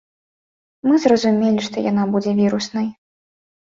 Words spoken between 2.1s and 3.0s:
будзе віруснай.